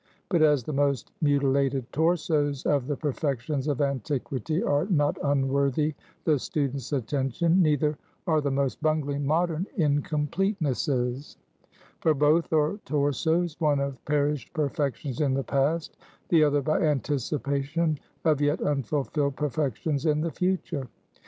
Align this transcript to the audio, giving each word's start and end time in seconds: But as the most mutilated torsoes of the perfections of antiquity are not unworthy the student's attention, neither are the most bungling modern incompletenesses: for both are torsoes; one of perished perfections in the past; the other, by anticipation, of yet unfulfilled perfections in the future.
But 0.29 0.41
as 0.41 0.63
the 0.63 0.73
most 0.73 1.11
mutilated 1.21 1.85
torsoes 1.91 2.65
of 2.65 2.87
the 2.87 2.95
perfections 2.97 3.67
of 3.67 3.81
antiquity 3.81 4.63
are 4.63 4.85
not 4.87 5.15
unworthy 5.23 5.93
the 6.23 6.39
student's 6.39 6.91
attention, 6.91 7.61
neither 7.61 7.99
are 8.25 8.41
the 8.41 8.49
most 8.49 8.81
bungling 8.81 9.27
modern 9.27 9.67
incompletenesses: 9.77 11.37
for 11.99 12.15
both 12.15 12.51
are 12.51 12.79
torsoes; 12.83 13.57
one 13.61 13.79
of 13.79 14.03
perished 14.05 14.51
perfections 14.53 15.21
in 15.21 15.35
the 15.35 15.43
past; 15.43 15.95
the 16.29 16.43
other, 16.43 16.63
by 16.63 16.79
anticipation, 16.81 17.99
of 18.25 18.41
yet 18.41 18.59
unfulfilled 18.59 19.35
perfections 19.35 20.07
in 20.07 20.21
the 20.21 20.31
future. 20.31 20.87